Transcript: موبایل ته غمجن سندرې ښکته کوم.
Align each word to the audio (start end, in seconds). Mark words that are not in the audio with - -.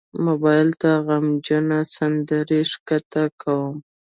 موبایل 0.25 0.69
ته 0.81 0.91
غمجن 1.07 1.67
سندرې 1.95 2.61
ښکته 2.71 3.23
کوم. 3.41 3.75